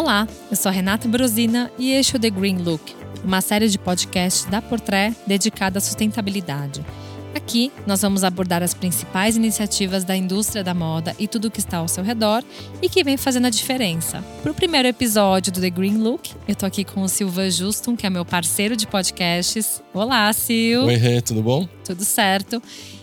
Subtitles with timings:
[0.00, 3.68] Olá, eu sou a Renata Brosina e este é o The Green Look, uma série
[3.68, 6.82] de podcasts da Portrait dedicada à sustentabilidade.
[7.34, 11.60] Aqui nós vamos abordar as principais iniciativas da indústria da moda e tudo o que
[11.60, 12.42] está ao seu redor
[12.80, 14.24] e que vem fazendo a diferença.
[14.42, 17.94] Para o primeiro episódio do The Green Look, eu tô aqui com o Silvan Justum,
[17.94, 19.82] que é meu parceiro de podcasts.
[19.92, 20.88] Olá, Sil!
[20.88, 21.68] Oi, Rê, tudo bom?
[21.84, 22.62] Tudo certo.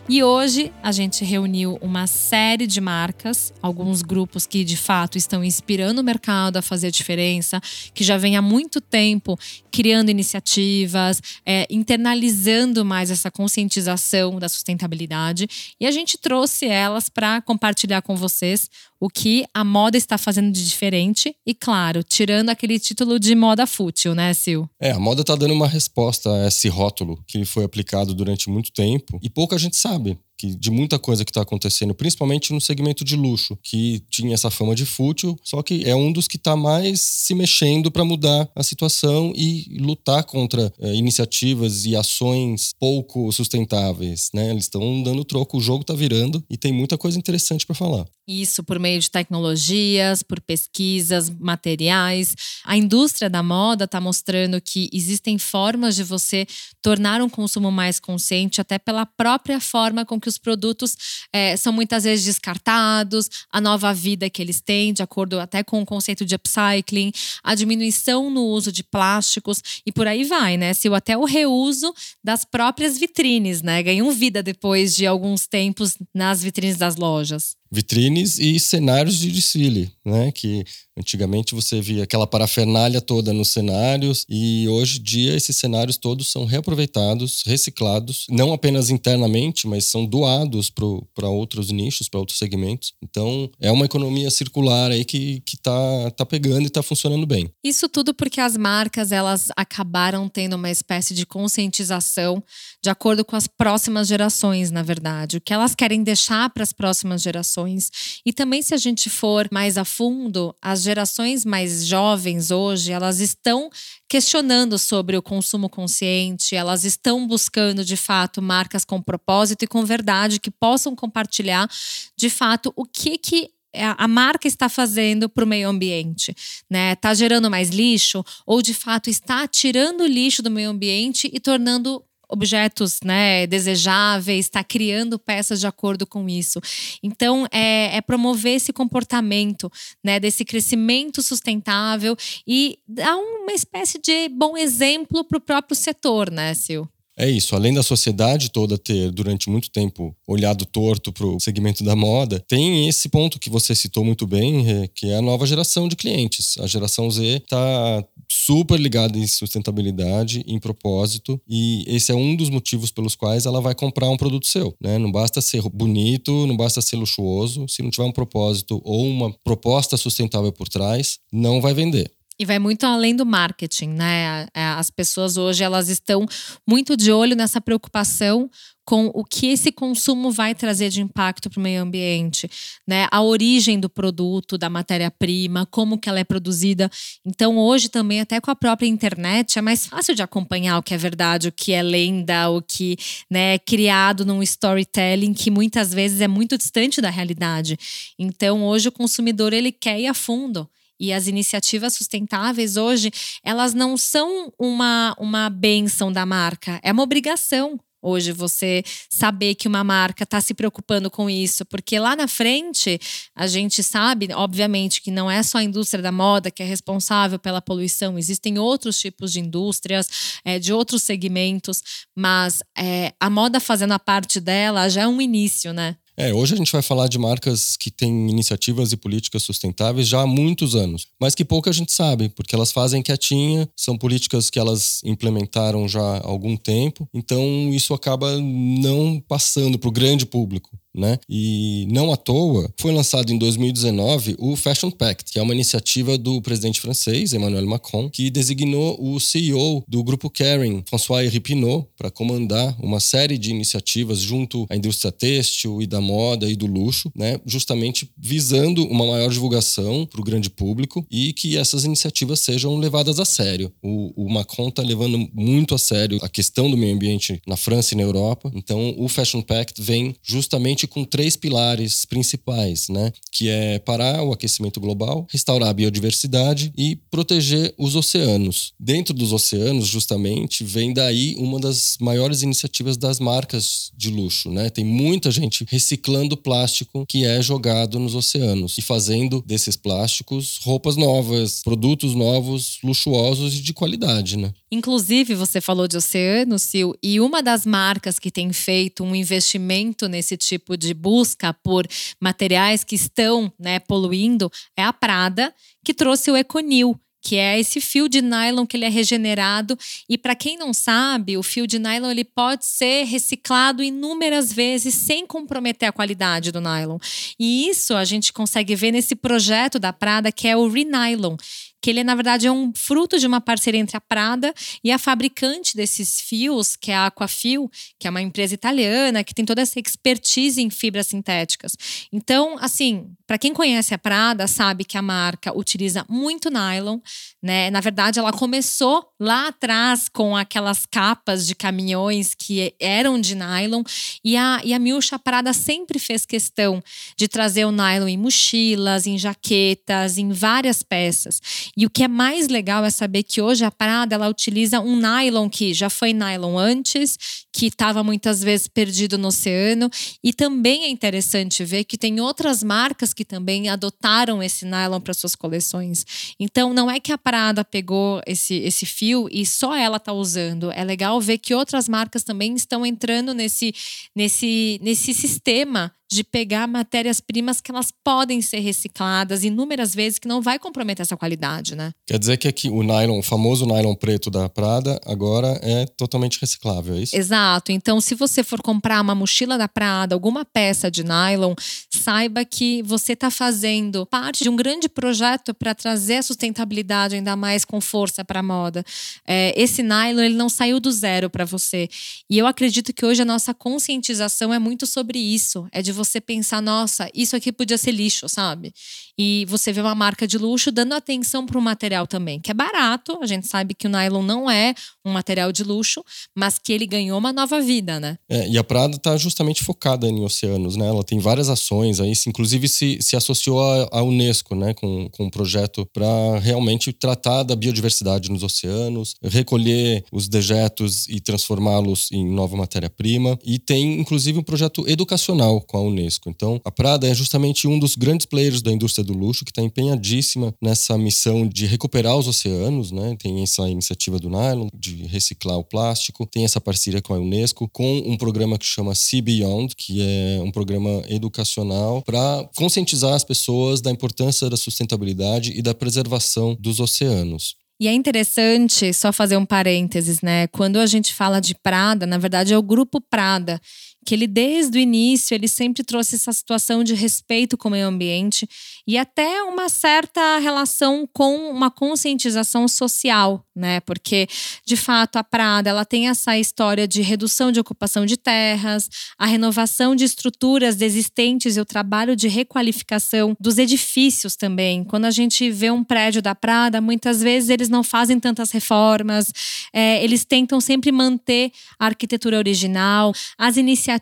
[0.10, 5.44] E hoje a gente reuniu uma série de marcas, alguns grupos que de fato estão
[5.44, 7.60] inspirando o mercado a fazer diferença,
[7.94, 9.38] que já vem há muito tempo
[9.78, 15.48] criando iniciativas, é, internalizando mais essa conscientização da sustentabilidade.
[15.80, 20.52] E a gente trouxe elas para compartilhar com vocês o que a moda está fazendo
[20.52, 24.66] de diferente e, claro, tirando aquele título de moda fútil, né, Sil?
[24.82, 28.72] É, a moda está dando uma resposta a esse rótulo que foi aplicado durante muito
[28.72, 33.04] tempo e pouca gente sabe que de muita coisa que está acontecendo, principalmente no segmento
[33.04, 36.56] de luxo, que tinha essa fama de fútil, só que é um dos que está
[36.56, 43.32] mais se mexendo para mudar a situação e lutar contra é, iniciativas e ações pouco
[43.32, 44.52] sustentáveis, né?
[44.52, 48.06] Eles estão dando troco, o jogo está virando e tem muita coisa interessante para falar.
[48.28, 52.36] Isso por meio de tecnologias, por pesquisas, materiais.
[52.66, 56.46] A indústria da moda está mostrando que existem formas de você
[56.82, 60.98] tornar um consumo mais consciente, até pela própria forma com que que os produtos
[61.32, 65.82] é, são muitas vezes descartados, a nova vida que eles têm, de acordo até com
[65.82, 67.12] o conceito de upcycling,
[67.42, 70.74] a diminuição no uso de plásticos e por aí vai, né?
[70.74, 73.82] Se até o reuso das próprias vitrines, né?
[73.82, 79.92] Ganham vida depois de alguns tempos nas vitrines das lojas vitrines e cenários de desfile,
[80.06, 80.32] né?
[80.32, 80.64] Que
[80.98, 86.28] antigamente você via aquela parafernália toda nos cenários e hoje em dia esses cenários todos
[86.28, 92.94] são reaproveitados, reciclados, não apenas internamente, mas são doados para outros nichos, para outros segmentos.
[93.04, 97.50] Então é uma economia circular aí que, que tá, tá pegando e está funcionando bem.
[97.64, 102.44] Isso tudo porque as marcas elas acabaram tendo uma espécie de conscientização
[102.84, 105.38] de acordo com as próximas gerações, na verdade.
[105.38, 108.22] O que elas querem deixar para as próximas gerações.
[108.26, 113.20] E também, se a gente for mais a fundo, as gerações mais jovens hoje, elas
[113.20, 113.70] estão
[114.08, 119.84] questionando sobre o consumo consciente, elas estão buscando, de fato, marcas com propósito e com
[119.84, 121.70] verdade que possam compartilhar,
[122.16, 126.34] de fato, o que que a marca está fazendo para o meio ambiente,
[126.70, 126.94] né?
[126.94, 131.40] Está gerando mais lixo ou de fato está tirando o lixo do meio ambiente e
[131.40, 136.60] tornando objetos né, desejáveis, está criando peças de acordo com isso.
[137.02, 139.72] Então, é, é, promover esse comportamento,
[140.04, 142.16] né, desse crescimento sustentável
[142.48, 146.88] e dar uma espécie de bom exemplo para o próprio setor, né, Sil?
[147.20, 151.84] É isso, além da sociedade toda ter durante muito tempo olhado torto para o segmento
[151.84, 155.88] da moda, tem esse ponto que você citou muito bem, que é a nova geração
[155.88, 156.56] de clientes.
[156.60, 162.50] A geração Z está super ligada em sustentabilidade, em propósito, e esse é um dos
[162.50, 164.76] motivos pelos quais ela vai comprar um produto seu.
[164.82, 164.98] Né?
[164.98, 169.32] Não basta ser bonito, não basta ser luxuoso, se não tiver um propósito ou uma
[169.44, 172.12] proposta sustentável por trás, não vai vender.
[172.40, 174.48] E vai muito além do marketing, né?
[174.54, 176.26] As pessoas hoje elas estão
[176.68, 178.50] muito de olho nessa preocupação
[178.86, 182.50] com o que esse consumo vai trazer de impacto para o meio ambiente,
[182.88, 183.06] né?
[183.12, 186.90] A origem do produto, da matéria-prima, como que ela é produzida.
[187.26, 190.94] Então, hoje também, até com a própria internet, é mais fácil de acompanhar o que
[190.94, 192.96] é verdade, o que é lenda, o que
[193.30, 197.78] né, é criado num storytelling que muitas vezes é muito distante da realidade.
[198.18, 200.70] Então, hoje o consumidor ele quer ir a fundo.
[201.00, 203.12] E as iniciativas sustentáveis hoje,
[203.44, 209.68] elas não são uma, uma benção da marca, é uma obrigação hoje você saber que
[209.68, 213.00] uma marca está se preocupando com isso, porque lá na frente
[213.36, 217.40] a gente sabe, obviamente, que não é só a indústria da moda que é responsável
[217.40, 221.82] pela poluição, existem outros tipos de indústrias, é, de outros segmentos,
[222.16, 225.96] mas é, a moda fazendo a parte dela já é um início, né?
[226.20, 230.22] É, hoje a gente vai falar de marcas que têm iniciativas e políticas sustentáveis já
[230.22, 234.58] há muitos anos, mas que pouca gente sabe, porque elas fazem quietinha, são políticas que
[234.58, 237.40] elas implementaram já há algum tempo, então
[237.72, 241.20] isso acaba não passando para o grande público né?
[241.30, 246.18] E não à toa foi lançado em 2019 o Fashion Pact, que é uma iniciativa
[246.18, 252.10] do presidente francês Emmanuel Macron, que designou o CEO do grupo Kering, François-Henri Pinault, para
[252.10, 257.12] comandar uma série de iniciativas junto à indústria têxtil e da moda e do luxo,
[257.16, 257.40] né?
[257.46, 263.20] Justamente visando uma maior divulgação para o grande público e que essas iniciativas sejam levadas
[263.20, 263.72] a sério.
[263.84, 267.94] O, o Macron está levando muito a sério a questão do meio ambiente na França
[267.94, 273.12] e na Europa, então o Fashion Pact vem justamente com três pilares principais, né?
[273.32, 278.74] Que é parar o aquecimento global, restaurar a biodiversidade e proteger os oceanos.
[278.80, 284.70] Dentro dos oceanos, justamente, vem daí uma das maiores iniciativas das marcas de luxo, né?
[284.70, 290.96] Tem muita gente reciclando plástico que é jogado nos oceanos e fazendo desses plásticos roupas
[290.96, 294.54] novas, produtos novos, luxuosos e de qualidade, né?
[294.72, 300.10] Inclusive, você falou de oceano, Sil, e uma das marcas que tem feito um investimento
[300.10, 301.88] nesse tipo de busca por
[302.20, 307.82] materiais que estão né, poluindo é a Prada, que trouxe o Econil, que é esse
[307.82, 311.78] fio de nylon que ele é regenerado e para quem não sabe, o fio de
[311.78, 316.98] nylon ele pode ser reciclado inúmeras vezes sem comprometer a qualidade do nylon.
[317.38, 321.36] E isso a gente consegue ver nesse projeto da Prada que é o Renylon,
[321.82, 324.54] que ele na verdade é um fruto de uma parceria entre a Prada
[324.84, 329.34] e a fabricante desses fios, que é a Aquafil, que é uma empresa italiana que
[329.34, 331.76] tem toda essa expertise em fibras sintéticas.
[332.12, 337.00] Então, assim, para quem conhece a Prada, sabe que a marca utiliza muito nylon,
[337.42, 337.70] né?
[337.70, 343.84] Na verdade, ela começou lá atrás com aquelas capas de caminhões que eram de nylon
[344.24, 346.82] e a, e a Milcha Prada sempre fez questão
[347.16, 351.42] de trazer o nylon em mochilas, em jaquetas, em várias peças.
[351.76, 354.96] E o que é mais legal é saber que hoje a Prada ela utiliza um
[354.96, 357.18] nylon que já foi nylon antes,
[357.54, 359.90] que estava muitas vezes perdido no oceano.
[360.24, 365.14] E também é interessante ver que tem outras marcas que também adotaram esse nylon para
[365.14, 366.06] suas coleções.
[366.40, 370.72] Então não é que a Prada pegou esse, esse fio e só ela está usando.
[370.72, 373.74] É legal ver que outras marcas também estão entrando nesse,
[374.16, 380.42] nesse, nesse sistema de pegar matérias-primas que elas podem ser recicladas inúmeras vezes, que não
[380.42, 381.92] vai comprometer essa qualidade, né?
[382.06, 386.40] Quer dizer que aqui o nylon, o famoso nylon preto da Prada, agora é totalmente
[386.40, 387.16] reciclável, é isso?
[387.16, 387.72] Exato.
[387.72, 391.54] Então, se você for comprar uma mochila da Prada, alguma peça de nylon,
[391.90, 397.36] saiba que você está fazendo parte de um grande projeto para trazer a sustentabilidade ainda
[397.36, 398.84] mais com força para a moda.
[399.28, 401.90] É, esse nylon ele não saiu do zero para você.
[402.30, 406.22] E eu acredito que hoje a nossa conscientização é muito sobre isso, é de você
[406.22, 408.74] pensar, nossa, isso aqui podia ser lixo, sabe?
[409.18, 412.54] E você vê uma marca de luxo dando atenção para o material também, que é
[412.54, 413.18] barato.
[413.22, 416.04] A gente sabe que o nylon não é um material de luxo,
[416.36, 418.18] mas que ele ganhou uma nova vida, né?
[418.30, 420.88] É, e a Prada está justamente focada em oceanos, né?
[420.88, 423.60] Ela tem várias ações aí, inclusive se, se associou
[423.92, 424.74] à Unesco, né?
[424.76, 431.20] Com, com um projeto para realmente tratar da biodiversidade nos oceanos, recolher os dejetos e
[431.20, 433.40] transformá-los em nova matéria-prima.
[433.44, 436.30] E tem, inclusive, um projeto educacional com a Unesco.
[436.30, 439.62] Então, a Prada é justamente um dos grandes players da indústria do luxo que está
[439.62, 443.16] empenhadíssima nessa missão de recuperar os oceanos, né?
[443.20, 447.70] Tem essa iniciativa do Nylon de reciclar o plástico, tem essa parceria com a Unesco,
[447.70, 453.24] com um programa que chama Sea Beyond, que é um programa educacional para conscientizar as
[453.24, 457.56] pessoas da importância da sustentabilidade e da preservação dos oceanos.
[457.80, 460.48] E é interessante, só fazer um parênteses, né?
[460.48, 463.62] Quando a gente fala de Prada, na verdade é o grupo Prada,
[464.08, 467.86] que ele desde o início ele sempre trouxe essa situação de respeito com o meio
[467.86, 468.48] ambiente
[468.88, 473.82] e até uma certa relação com uma conscientização social, né?
[473.82, 474.26] Porque
[474.66, 479.26] de fato a Prada ela tem essa história de redução de ocupação de terras, a
[479.26, 484.86] renovação de estruturas existentes e o trabalho de requalificação dos edifícios também.
[484.86, 489.34] Quando a gente vê um prédio da Prada, muitas vezes eles não fazem tantas reformas,
[489.74, 493.97] é, eles tentam sempre manter a arquitetura original, as iniciativas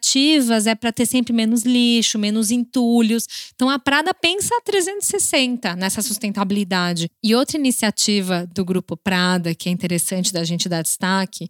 [0.67, 3.27] é para ter sempre menos lixo, menos entulhos.
[3.53, 7.09] Então a Prada pensa 360 nessa sustentabilidade.
[7.23, 11.47] E outra iniciativa do grupo Prada, que é interessante da gente dar destaque,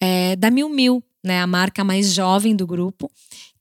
[0.00, 3.10] é da Mil Mil, né, a marca mais jovem do grupo,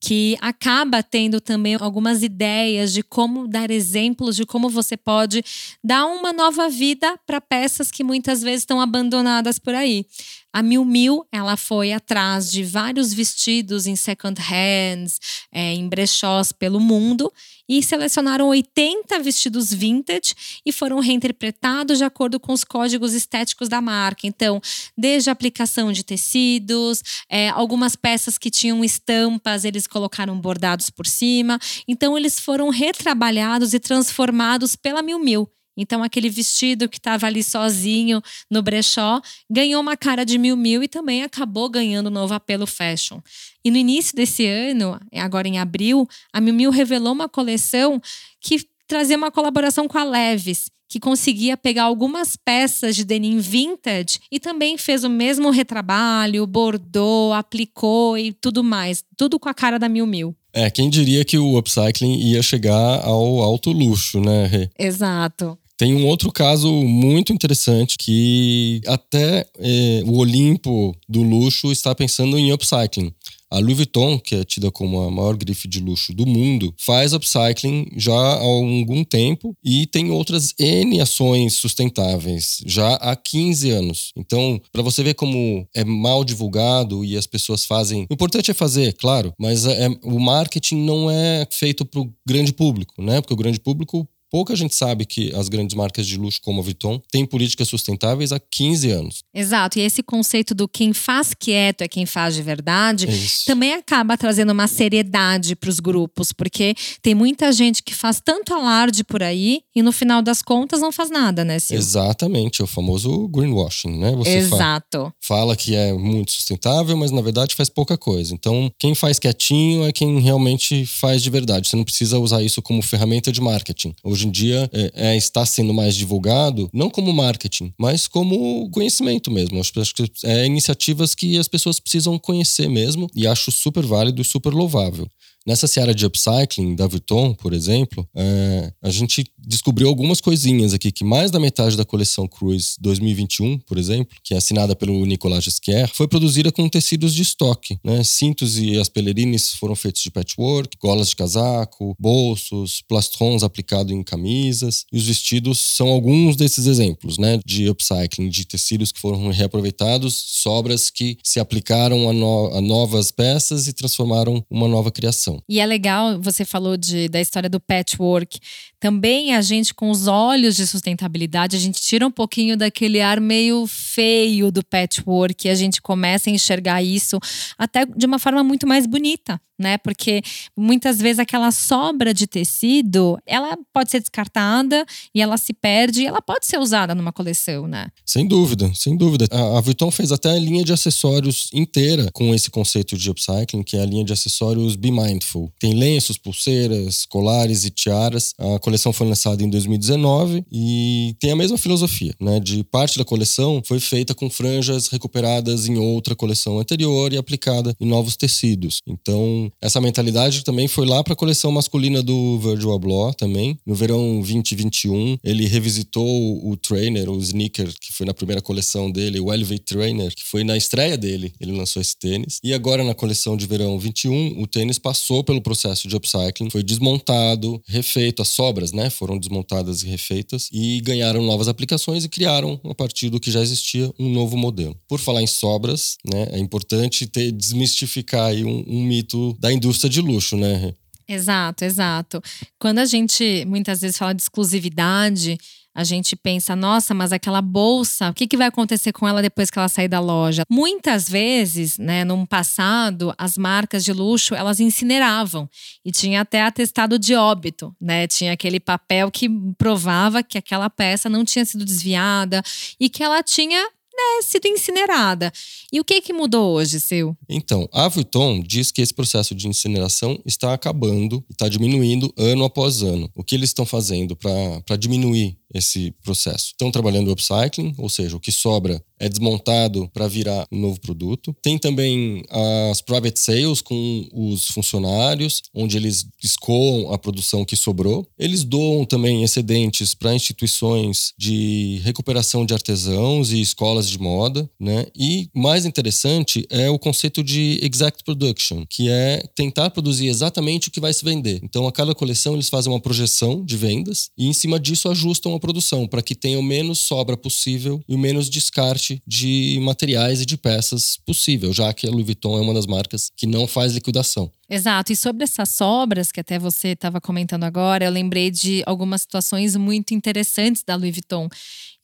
[0.05, 5.43] que acaba tendo também algumas ideias de como dar exemplos de como você pode
[5.83, 10.05] dar uma nova vida para peças que muitas vezes estão abandonadas por aí.
[10.53, 15.19] A Mil Mil, ela foi atrás de vários vestidos em second hands,
[15.51, 17.29] é, em brechós pelo mundo
[17.67, 20.33] e selecionaram 80 vestidos vintage
[20.65, 24.27] e foram reinterpretados de acordo com os códigos estéticos da marca.
[24.27, 24.61] Então,
[24.97, 31.07] desde a aplicação de tecidos, é, algumas peças que tinham estampas, eles colocaram bordados por
[31.07, 31.57] cima.
[31.87, 35.49] Então, eles foram retrabalhados e transformados pela Mil Mil.
[35.77, 38.21] Então, aquele vestido que estava ali sozinho
[38.51, 43.19] no brechó ganhou uma cara de mil mil e também acabou ganhando novo apelo fashion.
[43.63, 48.01] E no início desse ano, agora em abril, a Miu Miu revelou uma coleção
[48.39, 54.19] que trazia uma colaboração com a Levis, que conseguia pegar algumas peças de denim vintage
[54.31, 59.77] e também fez o mesmo retrabalho, bordou, aplicou e tudo mais, tudo com a cara
[59.77, 60.35] da Miu Miu.
[60.53, 64.69] É, quem diria que o upcycling ia chegar ao alto luxo, né, Rê?
[64.79, 65.57] Exato.
[65.77, 72.39] Tem um outro caso muito interessante que até eh, o Olimpo do luxo está pensando
[72.39, 73.13] em upcycling.
[73.51, 77.13] A Louis Vuitton, que é tida como a maior grife de luxo do mundo, faz
[77.13, 84.11] upcycling já há algum tempo e tem outras N ações sustentáveis já há 15 anos.
[84.15, 88.05] Então, para você ver como é mal divulgado e as pessoas fazem.
[88.09, 92.51] O importante é fazer, claro, mas é, o marketing não é feito para o grande
[92.51, 93.21] público, né?
[93.21, 96.61] Porque o grande público Pouca gente sabe que as grandes marcas de luxo como a
[96.61, 99.23] Vuitton têm políticas sustentáveis há 15 anos.
[99.33, 103.45] Exato, e esse conceito do quem faz quieto é quem faz de verdade Isso.
[103.45, 108.53] também acaba trazendo uma seriedade para os grupos, porque tem muita gente que faz tanto
[108.53, 111.79] alarde por aí e no final das contas não faz nada, né, Sil?
[111.79, 114.11] Exatamente, é o famoso greenwashing, né?
[114.17, 115.13] Você Exato.
[115.21, 118.33] Fala que é muito sustentável, mas na verdade faz pouca coisa.
[118.33, 121.69] Então, quem faz quietinho é quem realmente faz de verdade.
[121.69, 123.95] Você não precisa usar isso como ferramenta de marketing.
[124.03, 129.31] Hoje em dia é, é, está sendo mais divulgado, não como marketing, mas como conhecimento
[129.31, 129.59] mesmo.
[129.59, 134.21] Acho, acho que é iniciativas que as pessoas precisam conhecer mesmo e acho super válido
[134.21, 135.07] e super louvável.
[135.47, 140.91] Nessa seara de upcycling da Vuitton, por exemplo, é, a gente descobriu algumas coisinhas aqui,
[140.91, 145.43] que mais da metade da coleção Cruise 2021, por exemplo, que é assinada pelo Nicolas
[145.43, 147.77] Gisquer, foi produzida com tecidos de estoque.
[147.83, 148.03] Né?
[148.03, 154.01] Cintos e as pelerines foram feitos de patchwork, golas de casaco, bolsos, plastrons aplicados em
[154.01, 157.39] camisas, e os vestidos são alguns desses exemplos né?
[157.45, 163.11] de upcycling, de tecidos que foram reaproveitados, sobras que se aplicaram a, no a novas
[163.11, 165.34] peças e transformaram uma nova criação.
[165.47, 168.39] E é legal, você falou de, da história do patchwork.
[168.79, 173.19] Também a gente, com os olhos de sustentabilidade, a gente tira um pouquinho daquele ar
[173.19, 177.19] meio feio do patchwork e a gente começa a enxergar isso
[177.57, 179.77] até de uma forma muito mais bonita, né?
[179.77, 180.21] Porque
[180.55, 186.05] muitas vezes aquela sobra de tecido, ela pode ser descartada e ela se perde e
[186.05, 187.87] ela pode ser usada numa coleção, né?
[188.05, 189.27] Sem dúvida, sem dúvida.
[189.31, 193.63] A, a Vuitton fez até a linha de acessórios inteira com esse conceito de upcycling,
[193.63, 195.51] que é a linha de acessórios Be Mindful.
[195.59, 198.33] Tem lenços, pulseiras, colares e tiaras.
[198.37, 202.39] A coleção foi lançada em 2019 e tem a mesma filosofia, né?
[202.39, 207.75] De parte da coleção foi feita com franjas recuperadas em outra coleção anterior e aplicada
[207.79, 208.81] em novos tecidos.
[208.87, 213.57] Então, essa mentalidade também foi lá para a coleção masculina do Virgil Abloh também.
[213.65, 216.05] No verão 2021, ele revisitou
[216.47, 220.43] o trainer, o sneaker, que foi na primeira coleção dele, o Elevate Trainer, que foi
[220.43, 221.33] na estreia dele.
[221.39, 222.39] Ele lançou esse tênis.
[222.43, 226.63] E agora na coleção de verão 21, o tênis passou pelo processo de upcycling, foi
[226.63, 232.59] desmontado, refeito, as sobras, né, foram desmontadas e refeitas e ganharam novas aplicações e criaram,
[232.63, 234.75] a partir do que já existia, um novo modelo.
[234.87, 239.89] Por falar em sobras, né, é importante ter, desmistificar aí um, um mito da indústria
[239.89, 240.73] de luxo, né?
[241.07, 242.21] Exato, exato.
[242.59, 245.37] Quando a gente muitas vezes fala de exclusividade,
[245.75, 249.51] a gente pensa, nossa, mas aquela bolsa, o que, que vai acontecer com ela depois
[249.51, 250.43] que ela sair da loja?
[250.49, 255.49] Muitas vezes, né, no passado, as marcas de luxo, elas incineravam.
[255.83, 258.07] E tinha até atestado de óbito, né?
[258.07, 262.41] Tinha aquele papel que provava que aquela peça não tinha sido desviada
[262.79, 265.31] e que ela tinha né, sido incinerada.
[265.71, 267.15] E o que que mudou hoje, seu?
[267.29, 272.81] Então, a Vuitton diz que esse processo de incineração está acabando, está diminuindo ano após
[272.81, 273.09] ano.
[273.15, 276.47] O que eles estão fazendo para diminuir esse processo.
[276.47, 280.79] Estão trabalhando o upcycling, ou seja, o que sobra é desmontado para virar um novo
[280.79, 281.35] produto.
[281.41, 282.23] Tem também
[282.69, 288.07] as private sales com os funcionários, onde eles escoam a produção que sobrou.
[288.17, 294.85] Eles doam também excedentes para instituições de recuperação de artesãos e escolas de moda, né?
[294.95, 300.71] E mais interessante é o conceito de exact production, que é tentar produzir exatamente o
[300.71, 301.39] que vai se vender.
[301.43, 305.35] Então, a cada coleção eles fazem uma projeção de vendas e em cima disso ajustam
[305.35, 310.19] a produção para que tenha o menos sobra possível e o menos descarte de materiais
[310.19, 313.45] e de peças possível, já que a Louis Vuitton é uma das marcas que não
[313.45, 314.31] faz liquidação.
[314.49, 314.93] Exato.
[314.93, 319.55] E sobre essas sobras que até você estava comentando agora, eu lembrei de algumas situações
[319.55, 321.27] muito interessantes da Louis Vuitton.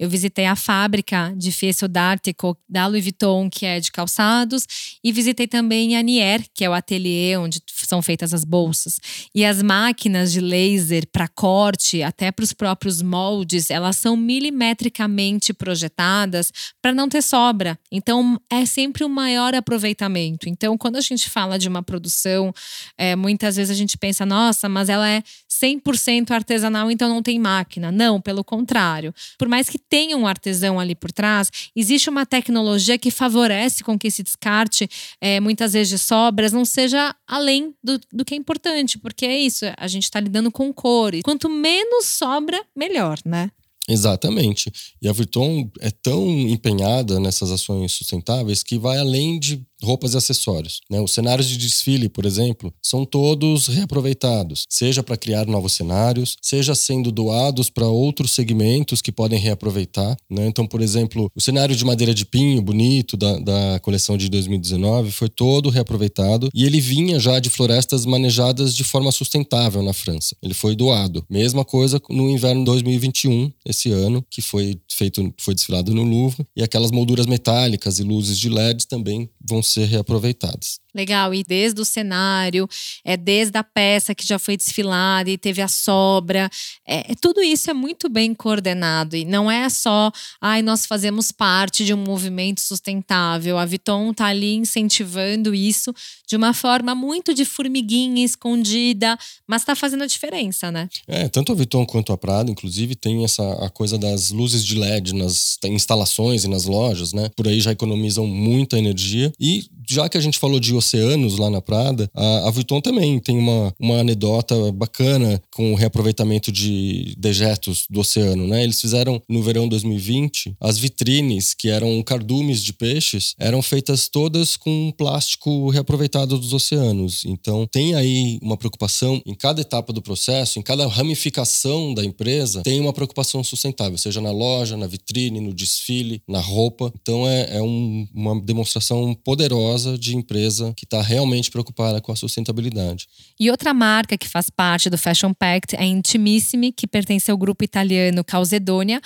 [0.01, 4.65] Eu visitei a fábrica de Fieso d'Artico da Louis Vuitton, que é de calçados,
[5.03, 8.99] e visitei também a Nier, que é o ateliê onde são feitas as bolsas.
[9.33, 15.53] E as máquinas de laser para corte, até para os próprios moldes, elas são milimetricamente
[15.53, 16.51] projetadas
[16.81, 17.77] para não ter sobra.
[17.91, 20.49] Então, é sempre o um maior aproveitamento.
[20.49, 22.50] Então, quando a gente fala de uma produção
[22.97, 27.39] É, muitas vezes a gente pensa, nossa, mas ela é 100% artesanal, então não tem
[27.39, 27.91] máquina.
[27.91, 29.13] Não, pelo contrário.
[29.37, 33.97] Por mais que tenha um artesão ali por trás, existe uma tecnologia que favorece com
[33.97, 34.89] que esse descarte,
[35.19, 39.37] é, muitas vezes de sobras, não seja além do, do que é importante, porque é
[39.37, 41.21] isso, a gente está lidando com cores.
[41.23, 43.51] Quanto menos sobra, melhor, né?
[43.89, 44.71] Exatamente.
[45.01, 50.17] E a Vuitton é tão empenhada nessas ações sustentáveis que vai além de roupas e
[50.17, 50.81] acessórios.
[50.89, 50.99] Né?
[50.99, 56.75] Os cenários de desfile, por exemplo, são todos reaproveitados, seja para criar novos cenários, seja
[56.75, 60.17] sendo doados para outros segmentos que podem reaproveitar.
[60.29, 60.47] Né?
[60.47, 65.11] Então, por exemplo, o cenário de madeira de pinho, bonito, da, da coleção de 2019,
[65.11, 70.35] foi todo reaproveitado e ele vinha já de florestas manejadas de forma sustentável na França.
[70.41, 71.25] Ele foi doado.
[71.29, 76.63] Mesma coisa no inverno 2021, esse ano, que foi feito, foi desfilado no Louvre, e
[76.63, 80.79] aquelas molduras metálicas e luzes de LEDs também vão ser reaproveitadas.
[80.93, 82.67] Legal, e desde o cenário,
[83.05, 86.49] é desde a peça que já foi desfilada e teve a sobra,
[86.85, 91.31] é, é, tudo isso é muito bem coordenado e não é só, ai, nós fazemos
[91.31, 93.57] parte de um movimento sustentável.
[93.57, 95.93] A Viton está ali incentivando isso
[96.27, 99.17] de uma forma muito de formiguinha escondida,
[99.47, 100.89] mas está fazendo a diferença, né?
[101.07, 104.75] É, tanto a Viton quanto a Prada, inclusive, tem essa a coisa das luzes de
[104.75, 107.29] LED nas instalações e nas lojas, né?
[107.35, 111.49] Por aí já economizam muita energia e já que a gente falou de oceanos lá
[111.49, 117.15] na Prada, a, a Vuitton também tem uma, uma anedota bacana com o reaproveitamento de
[117.17, 118.63] dejetos do oceano, né?
[118.63, 124.57] Eles fizeram no verão 2020 as vitrines que eram cardumes de peixes, eram feitas todas
[124.57, 127.23] com plástico reaproveitado dos oceanos.
[127.25, 132.63] Então tem aí uma preocupação em cada etapa do processo, em cada ramificação da empresa,
[132.63, 136.91] tem uma preocupação sustentável, seja na loja, na vitrine, no desfile, na roupa.
[137.01, 142.15] Então é, é um, uma demonstração poderosa de empresa que está realmente preocupada com a
[142.15, 143.07] sustentabilidade.
[143.39, 147.63] E outra marca que faz parte do Fashion Pact é Intimissimi, que pertence ao grupo
[147.63, 149.01] italiano Calzedonia.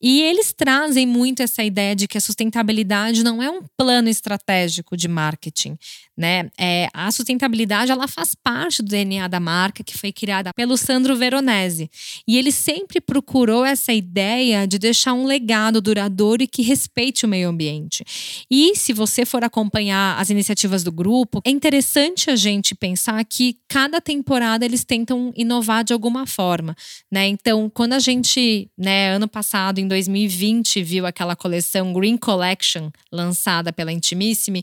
[0.00, 4.96] E eles trazem muito essa ideia de que a sustentabilidade não é um plano estratégico
[4.96, 5.76] de marketing,
[6.16, 6.50] né?
[6.58, 11.16] É, a sustentabilidade ela faz parte do DNA da marca que foi criada pelo Sandro
[11.16, 11.90] Veronese.
[12.26, 17.28] E ele sempre procurou essa ideia de deixar um legado duradouro e que respeite o
[17.28, 18.04] meio ambiente.
[18.48, 23.56] E se você for acompanhar as iniciativas do grupo, é interessante a gente pensar que
[23.66, 26.76] cada temporada eles tentam inovar de alguma forma,
[27.10, 27.26] né?
[27.26, 33.72] Então, quando a gente, né, ano passado em 2020 viu aquela coleção Green Collection lançada
[33.72, 34.62] pela Intimissimi,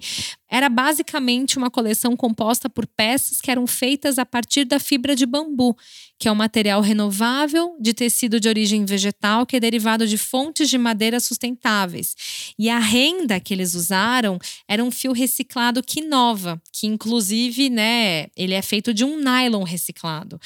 [0.56, 5.26] era basicamente uma coleção composta por peças que eram feitas a partir da fibra de
[5.26, 5.76] bambu,
[6.18, 10.70] que é um material renovável de tecido de origem vegetal que é derivado de fontes
[10.70, 12.16] de madeira sustentáveis.
[12.58, 18.54] E a renda que eles usaram era um fio reciclado Quinova, que inclusive, né, ele
[18.54, 20.40] é feito de um nylon reciclado.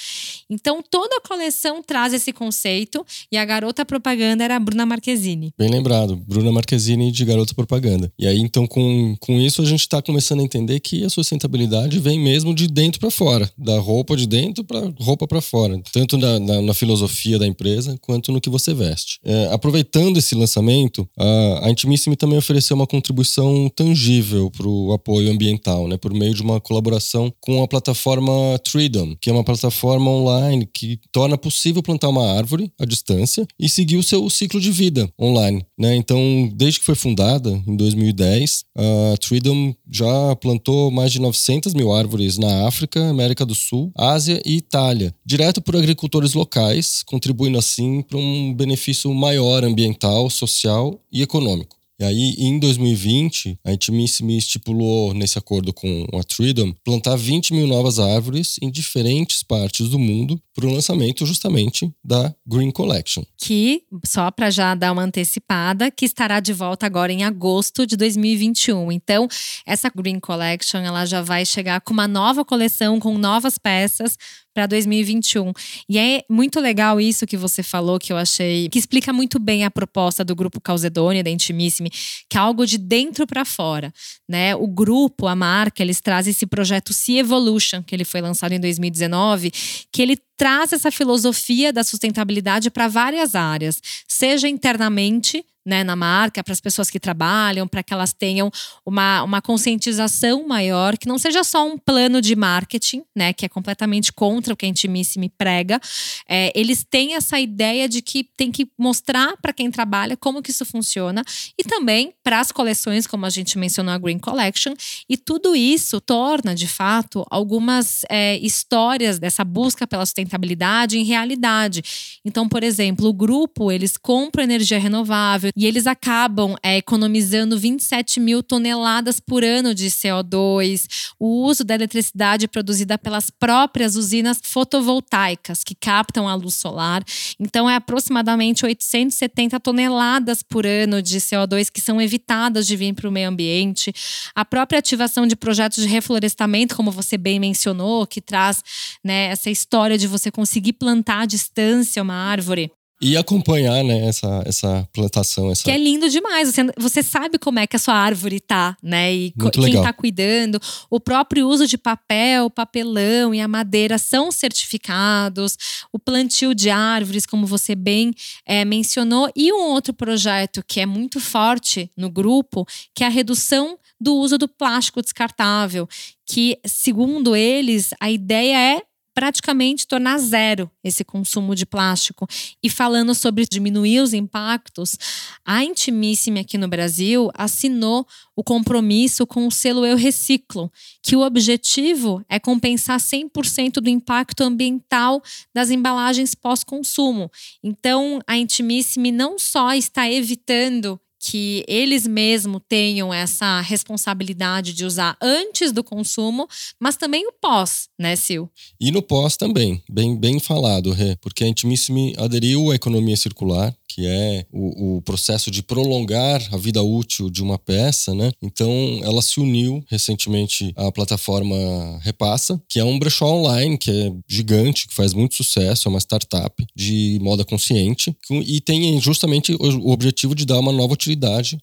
[0.49, 5.53] Então toda a coleção traz esse conceito e a garota propaganda era a Bruna Marquezine.
[5.55, 8.11] Bem lembrado, Bruna Marquezine de garota propaganda.
[8.17, 11.99] E aí então com, com isso a gente está começando a entender que a sustentabilidade
[11.99, 16.17] vem mesmo de dentro para fora, da roupa de dentro para roupa para fora tanto
[16.17, 19.19] na, na, na, filosofia da empresa quanto no que você veste.
[19.23, 25.31] É, aproveitando esse lançamento, a, a Intimissimi também ofereceu uma contribuição tangível para o apoio
[25.31, 28.31] ambiental, né, por meio de uma colaboração com a plataforma
[28.63, 33.67] Treedom, que é uma plataforma online que torna possível plantar uma árvore à distância e
[33.67, 35.65] seguir o seu ciclo de vida online.
[35.77, 35.95] Né?
[35.95, 41.91] Então, desde que foi fundada, em 2010, a Treedom já plantou mais de 900 mil
[41.91, 48.01] árvores na África, América do Sul, Ásia e Itália, direto por agricultores locais, contribuindo assim
[48.01, 51.79] para um benefício maior ambiental, social e econômico.
[52.01, 57.67] E aí, em 2020, a Intimissimi estipulou, nesse acordo com a Freedom, plantar 20 mil
[57.67, 63.23] novas árvores em diferentes partes do mundo para o lançamento justamente da Green Collection.
[63.37, 67.95] Que, só para já dar uma antecipada, que estará de volta agora em agosto de
[67.95, 68.91] 2021.
[68.91, 69.27] Então,
[69.65, 74.17] essa Green Collection ela já vai chegar com uma nova coleção, com novas peças
[74.53, 75.53] para 2021.
[75.87, 79.63] E é muito legal isso que você falou, que eu achei, que explica muito bem
[79.63, 81.89] a proposta do grupo Calzedônia, da Intimissimi,
[82.29, 83.93] que é algo de dentro para fora,
[84.27, 84.55] né?
[84.55, 88.59] O grupo, a marca, eles trazem esse projeto Sea Evolution, que ele foi lançado em
[88.59, 89.51] 2019,
[89.91, 96.43] que ele traz essa filosofia da sustentabilidade para várias áreas, seja internamente, né, na marca,
[96.43, 98.51] para as pessoas que trabalham, para que elas tenham
[98.85, 103.49] uma, uma conscientização maior, que não seja só um plano de marketing, né, que é
[103.49, 105.79] completamente contra o que a Intimissime prega.
[106.27, 110.51] É, eles têm essa ideia de que tem que mostrar para quem trabalha como que
[110.51, 111.23] isso funciona
[111.57, 114.73] e também para as coleções, como a gente mencionou a Green Collection.
[115.07, 121.83] E tudo isso torna, de fato, algumas é, histórias dessa busca pela sustentabilidade em realidade.
[122.23, 128.19] Então, por exemplo, o grupo eles compram energia renovável e eles acabam é, economizando 27
[128.19, 130.85] mil toneladas por ano de CO2.
[131.19, 137.03] O uso da eletricidade produzida pelas próprias usinas fotovoltaicas, que captam a luz solar.
[137.39, 143.09] Então, é aproximadamente 870 toneladas por ano de CO2 que são evitadas de vir para
[143.09, 143.93] o meio ambiente.
[144.33, 148.63] A própria ativação de projetos de reflorestamento, como você bem mencionou, que traz
[149.03, 152.71] né, essa história de você conseguir plantar à distância uma árvore.
[153.01, 155.49] E acompanhar, né, essa, essa plantação.
[155.49, 155.63] Essa...
[155.63, 156.49] Que é lindo demais.
[156.49, 159.13] Você, você sabe como é que a sua árvore tá, né?
[159.13, 159.83] E Muito quem legal.
[159.83, 160.59] tá cuidando.
[160.89, 165.57] O próprio uso de papel, papelão e a madeira são certificados.
[165.93, 168.13] O plantio de árvores, como você bem
[168.45, 169.31] é, mencionou.
[169.33, 174.15] E um outro projeto que é muito forte no grupo, que é a redução do
[174.15, 175.87] uso do plástico descartável.
[176.25, 178.88] Que, segundo eles, a ideia é
[179.19, 182.25] praticamente tornar zero esse consumo de plástico.
[182.63, 184.97] E falando sobre diminuir os impactos,
[185.45, 190.71] a Intimissime aqui no Brasil assinou o compromisso com o selo Eu Reciclo,
[191.03, 195.21] que o objetivo é compensar 100% do impacto ambiental
[195.53, 197.29] das embalagens pós-consumo.
[197.61, 205.17] Então, a Intimissime não só está evitando que eles mesmos tenham essa responsabilidade de usar
[205.21, 206.47] antes do consumo,
[206.79, 208.47] mas também o pós, né, Sil?
[208.79, 213.75] E no pós também, bem, bem falado, Rê, porque a Intimissimi aderiu à economia circular,
[213.89, 218.31] que é o, o, processo de prolongar a vida útil de uma peça, né?
[218.41, 218.69] Então,
[219.03, 221.55] ela se uniu recentemente à plataforma
[222.01, 225.99] Repassa, que é um brechó online que é gigante, que faz muito sucesso, é uma
[225.99, 231.08] startup de moda consciente e tem justamente o objetivo de dar uma nova utilidade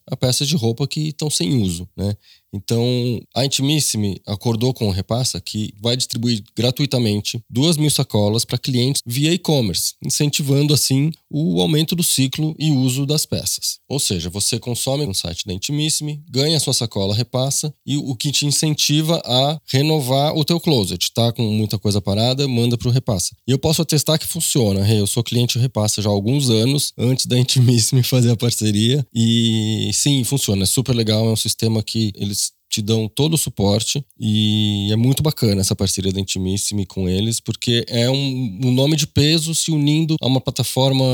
[0.06, 2.16] a peças de roupa que estão sem uso, né?
[2.52, 8.58] Então, a Intimissime acordou com o Repassa que vai distribuir gratuitamente duas mil sacolas para
[8.58, 13.78] clientes via e-commerce, incentivando assim o aumento do ciclo e uso das peças.
[13.88, 18.32] Ou seja, você consome no site da Intimissime, ganha sua sacola Repassa e o que
[18.32, 21.12] te incentiva a renovar o teu closet.
[21.12, 23.34] Tá com muita coisa parada, manda para o Repassa.
[23.46, 24.88] E eu posso atestar que funciona.
[24.90, 29.06] Eu sou cliente Repassa já há alguns anos, antes da Intimissime fazer a parceria.
[29.14, 30.62] E sim, funciona.
[30.62, 34.96] É super legal, é um sistema que eles te dão todo o suporte e é
[34.96, 39.54] muito bacana essa parceria da Intimissime com eles, porque é um, um nome de peso
[39.54, 41.04] se unindo a uma plataforma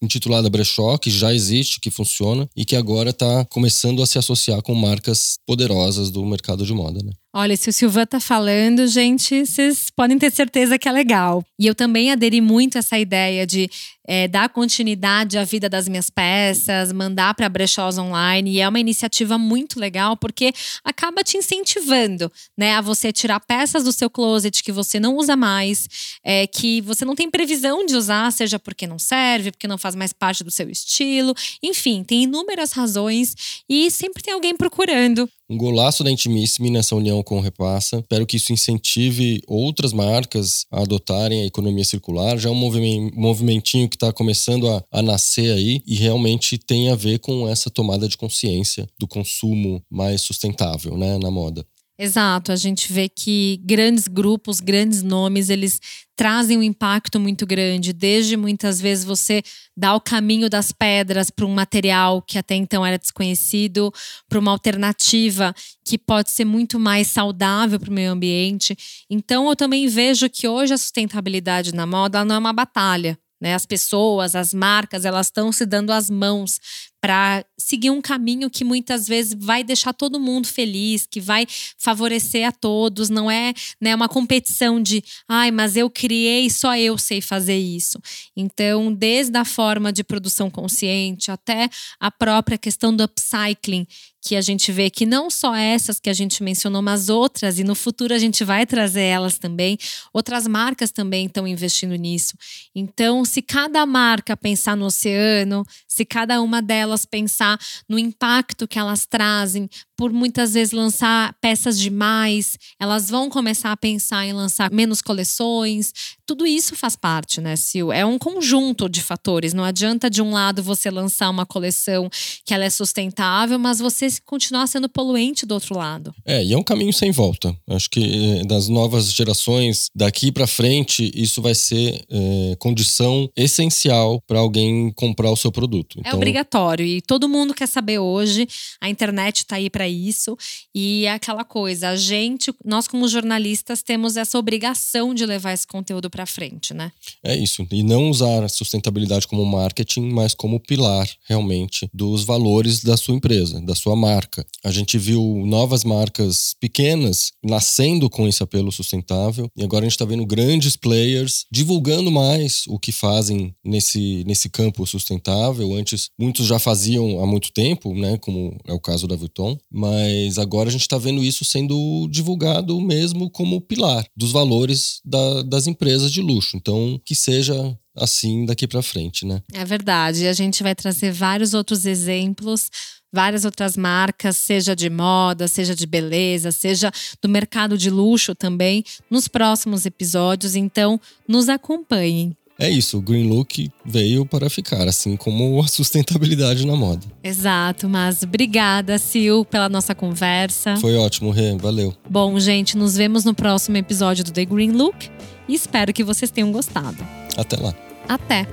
[0.00, 4.62] intitulada Brechó, que já existe, que funciona e que agora está começando a se associar
[4.62, 7.12] com marcas poderosas do mercado de moda, né?
[7.32, 11.44] Olha, se o Silvan tá falando, gente, vocês podem ter certeza que é legal.
[11.56, 13.70] E eu também aderi muito a essa ideia de
[14.04, 18.54] é, dar continuidade à vida das minhas peças, mandar para brechós online.
[18.54, 23.84] E é uma iniciativa muito legal porque acaba te incentivando, né, a você tirar peças
[23.84, 25.86] do seu closet que você não usa mais,
[26.24, 29.94] é, que você não tem previsão de usar, seja porque não serve, porque não faz
[29.94, 31.32] mais parte do seu estilo.
[31.62, 37.20] Enfim, tem inúmeras razões e sempre tem alguém procurando um golaço da Intimissime nessa união
[37.24, 37.98] com o Repassa.
[37.98, 42.38] Espero que isso incentive outras marcas a adotarem a economia circular.
[42.38, 46.94] Já é um movimentinho que está começando a, a nascer aí e realmente tem a
[46.94, 51.66] ver com essa tomada de consciência do consumo mais sustentável né, na moda.
[51.98, 55.80] Exato, a gente vê que grandes grupos, grandes nomes, eles
[56.20, 59.42] trazem um impacto muito grande, desde muitas vezes você
[59.74, 63.90] dar o caminho das pedras para um material que até então era desconhecido,
[64.28, 68.76] para uma alternativa que pode ser muito mais saudável para o meio ambiente.
[69.08, 73.54] Então eu também vejo que hoje a sustentabilidade na moda não é uma batalha, né?
[73.54, 76.60] As pessoas, as marcas, elas estão se dando as mãos
[77.00, 81.46] para seguir um caminho que muitas vezes vai deixar todo mundo feliz, que vai
[81.78, 86.98] favorecer a todos, não é né, uma competição de, ai, mas eu criei, só eu
[86.98, 87.98] sei fazer isso.
[88.36, 93.86] Então, desde a forma de produção consciente até a própria questão do upcycling,
[94.22, 97.64] que a gente vê que não só essas que a gente mencionou, mas outras, e
[97.64, 99.78] no futuro a gente vai trazer elas também.
[100.12, 102.34] Outras marcas também estão investindo nisso.
[102.74, 108.78] Então, se cada marca pensar no oceano, se cada uma delas pensar no impacto que
[108.78, 114.70] elas trazem, por muitas vezes lançar peças demais, elas vão começar a pensar em lançar
[114.70, 115.92] menos coleções.
[116.30, 117.90] Tudo isso faz parte, né, Sil?
[117.90, 119.52] É um conjunto de fatores.
[119.52, 122.08] Não adianta de um lado você lançar uma coleção
[122.44, 126.14] que ela é sustentável, mas você continuar sendo poluente do outro lado.
[126.24, 127.52] É, e é um caminho sem volta.
[127.68, 134.22] Acho que eh, das novas gerações, daqui para frente, isso vai ser é, condição essencial
[134.24, 135.96] para alguém comprar o seu produto.
[135.96, 136.12] É então...
[136.12, 138.46] É obrigatório e todo mundo quer saber hoje.
[138.80, 140.36] A internet está aí para isso
[140.72, 141.88] e é aquela coisa.
[141.88, 146.92] A gente, nós como jornalistas, temos essa obrigação de levar esse conteúdo para frente, né?
[147.22, 147.66] É isso.
[147.70, 153.14] E não usar a sustentabilidade como marketing, mas como pilar realmente dos valores da sua
[153.14, 154.46] empresa, da sua marca.
[154.64, 159.92] A gente viu novas marcas pequenas nascendo com esse apelo sustentável e agora a gente
[159.92, 165.74] está vendo grandes players divulgando mais o que fazem nesse, nesse campo sustentável.
[165.74, 168.18] Antes, muitos já faziam há muito tempo, né?
[168.18, 172.80] Como é o caso da Vuitton, mas agora a gente está vendo isso sendo divulgado
[172.80, 176.56] mesmo como pilar dos valores da, das empresas de luxo.
[176.56, 177.54] Então, que seja
[177.96, 179.42] assim daqui para frente, né?
[179.52, 180.26] É verdade.
[180.26, 182.70] A gente vai trazer vários outros exemplos,
[183.12, 188.84] várias outras marcas, seja de moda, seja de beleza, seja do mercado de luxo também,
[189.10, 190.54] nos próximos episódios.
[190.54, 192.36] Então, nos acompanhem.
[192.60, 197.00] É isso, o Green Look veio para ficar, assim como a sustentabilidade na moda.
[197.24, 200.76] Exato, mas obrigada, Sil, pela nossa conversa.
[200.76, 201.94] Foi ótimo, Rê, valeu.
[202.08, 205.08] Bom, gente, nos vemos no próximo episódio do The Green Look
[205.48, 206.98] e espero que vocês tenham gostado.
[207.34, 207.74] Até lá.
[208.06, 208.46] Até.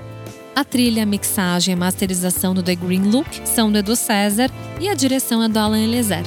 [0.56, 4.50] A trilha, a mixagem e a masterização do The Green Look são do Edu César
[4.80, 6.24] e a direção é do Alan Eliezer.